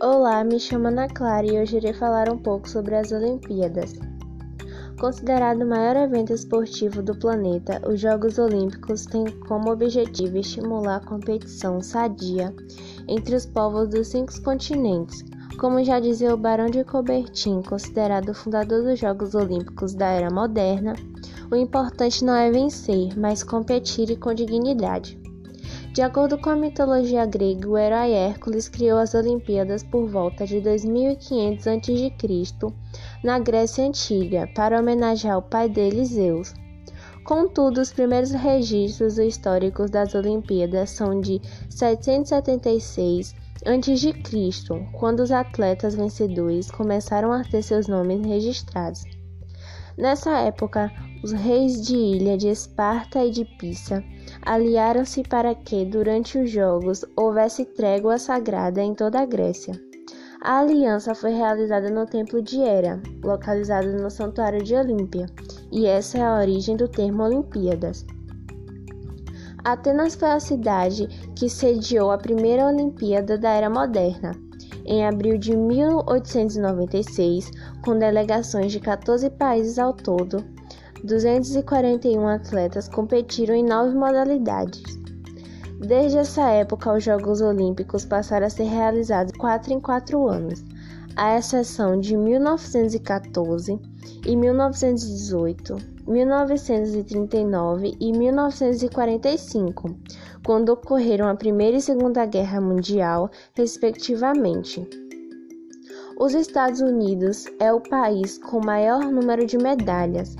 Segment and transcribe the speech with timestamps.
[0.00, 3.94] Olá, me chamo Ana Clara e hoje irei falar um pouco sobre as Olimpíadas.
[5.00, 11.04] Considerado o maior evento esportivo do planeta, os Jogos Olímpicos têm como objetivo estimular a
[11.04, 12.54] competição sadia
[13.08, 15.24] entre os povos dos cinco continentes.
[15.58, 20.30] Como já dizia o Barão de Coubertin, considerado o fundador dos Jogos Olímpicos da era
[20.32, 20.94] moderna,
[21.50, 25.18] o importante não é vencer, mas competir e com dignidade.
[25.98, 30.60] De acordo com a mitologia grega, o herói Hércules criou as Olimpíadas por volta de
[30.60, 32.12] 2500 a.C.
[33.24, 36.54] na Grécia Antiga, para homenagear o pai dele, Zeus.
[37.24, 43.34] Contudo, os primeiros registros históricos das Olimpíadas são de 776
[43.66, 49.02] a.C., quando os atletas vencedores começaram a ter seus nomes registrados.
[49.96, 54.02] Nessa época, os reis de Ilha de Esparta e de Pisa
[54.42, 59.74] aliaram-se para que, durante os Jogos, houvesse trégua sagrada em toda a Grécia.
[60.42, 65.26] A aliança foi realizada no Templo de Hera, localizado no Santuário de Olímpia,
[65.72, 68.06] e essa é a origem do termo Olimpíadas.
[69.64, 74.32] Atenas foi a cidade que sediou a primeira Olimpíada da Era Moderna
[74.88, 77.50] em abril de 1896,
[77.84, 80.42] com delegações de 14 países ao todo.
[81.04, 84.82] 241 atletas competiram em nove modalidades.
[85.80, 90.64] Desde essa época, os Jogos Olímpicos passaram a ser realizados quatro em quatro anos,
[91.14, 93.78] à exceção de 1914
[94.26, 95.76] e 1918,
[96.06, 99.96] 1939 e 1945,
[100.44, 104.84] quando ocorreram a Primeira e Segunda Guerra Mundial, respectivamente.
[106.18, 110.34] Os Estados Unidos é o país com maior número de medalhas,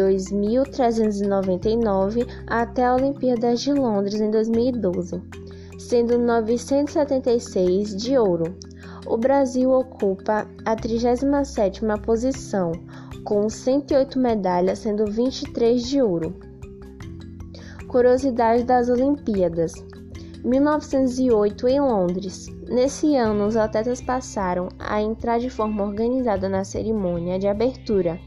[0.00, 5.20] 2.399 até a Olimpíadas de Londres em 2012,
[5.78, 8.56] sendo 976 de ouro.
[9.06, 12.72] O Brasil ocupa a 37ª posição,
[13.24, 16.34] com 108 medalhas, sendo 23 de ouro.
[17.86, 19.74] Curiosidade das Olimpíadas
[20.44, 22.46] 1908 em Londres.
[22.68, 28.18] Nesse ano, os atletas passaram a entrar de forma organizada na cerimônia de abertura.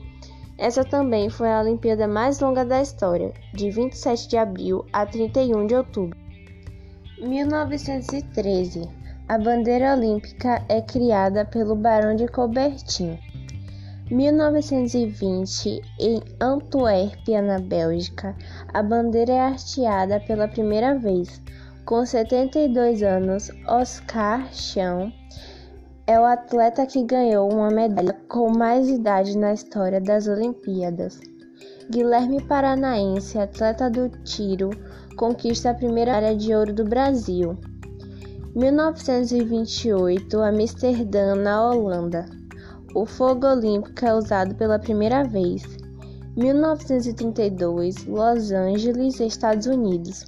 [0.64, 5.68] Essa também foi a Olimpíada mais longa da história, de 27 de abril a 31
[5.68, 6.18] de outubro.
[7.20, 8.90] 1913.
[9.28, 13.20] A bandeira olímpica é criada pelo Barão de Coubertin.
[14.10, 18.34] 1920, em Antuérpia, na Bélgica,
[18.74, 21.42] a bandeira é hasteada pela primeira vez.
[21.84, 25.12] Com 72 anos, Oscar Chão
[26.06, 31.20] é o atleta que ganhou uma medalha com mais idade na história das Olimpíadas.
[31.90, 34.70] Guilherme Paranaense, atleta do tiro,
[35.16, 37.58] conquista a primeira área de ouro do Brasil.
[38.54, 42.26] 1928, Amsterdã, na Holanda.
[42.94, 45.64] O fogo olímpico é usado pela primeira vez.
[46.36, 50.26] 1932, Los Angeles, Estados Unidos.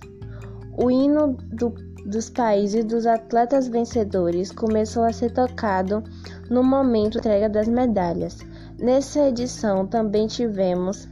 [0.77, 1.73] O hino do,
[2.05, 6.03] dos países dos atletas vencedores começou a ser tocado
[6.49, 8.37] no momento entrega das medalhas.
[8.79, 11.07] Nessa edição também tivemos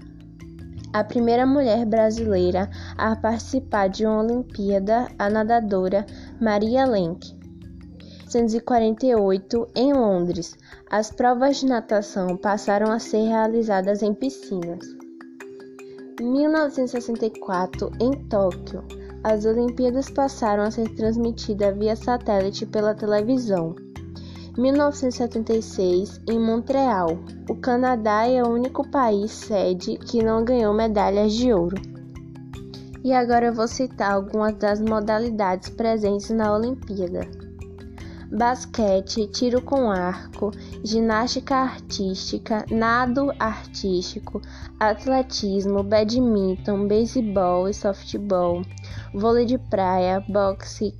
[0.93, 6.05] a primeira mulher brasileira a participar de uma Olimpíada, a nadadora
[6.39, 7.41] Maria Lenk.
[8.33, 10.55] 1948, em Londres,
[10.89, 14.85] as provas de natação passaram a ser realizadas em piscinas.
[16.19, 18.83] 1964, em Tóquio,
[19.23, 23.75] as Olimpíadas passaram a ser transmitidas via satélite pela televisão.
[24.57, 27.17] 1976, em Montreal,
[27.49, 31.75] o Canadá é o único país sede que não ganhou medalhas de ouro.
[33.03, 37.42] E agora eu vou citar algumas das modalidades presentes na Olimpíada
[38.33, 40.51] basquete, tiro com arco,
[40.83, 44.41] ginástica artística, nado artístico,
[44.79, 48.63] atletismo, badminton, beisebol e softball,
[49.13, 50.95] vôlei de praia, boxe,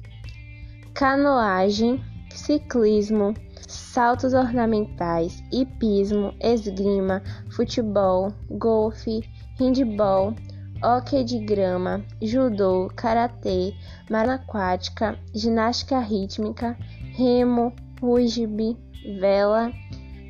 [0.94, 2.00] canoagem,
[2.30, 3.34] ciclismo,
[3.68, 9.28] saltos ornamentais, hipismo, esgrima, futebol, golfe,
[9.60, 10.36] handball,
[10.84, 13.74] hóquei de grama, judô, karatê,
[14.12, 16.78] aquática, ginástica rítmica,
[17.14, 17.72] remo,
[18.02, 18.78] rugby,
[19.20, 19.72] vela,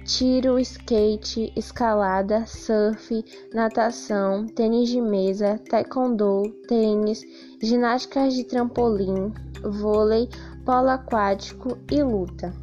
[0.05, 7.23] tiro, skate, escalada, surf, natação, tênis de mesa, taekwondo, tênis,
[7.61, 9.31] ginásticas de trampolim,
[9.63, 10.27] vôlei,
[10.65, 12.53] polo aquático e luta,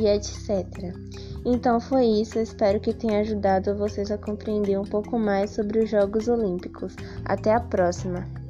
[0.00, 0.94] e etc.
[1.44, 5.90] Então foi isso, espero que tenha ajudado vocês a compreender um pouco mais sobre os
[5.90, 6.96] Jogos Olímpicos.
[7.24, 8.45] Até a próxima!